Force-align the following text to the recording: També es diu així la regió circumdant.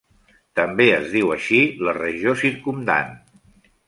També 0.59 0.85
es 0.93 1.11
diu 1.15 1.33
així 1.35 1.59
la 1.87 1.93
regió 1.97 2.33
circumdant. 2.45 3.13